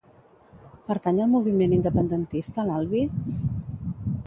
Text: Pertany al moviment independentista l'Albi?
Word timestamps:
Pertany 0.87 1.19
al 1.25 1.29
moviment 1.33 1.77
independentista 1.77 2.65
l'Albi? 2.71 3.05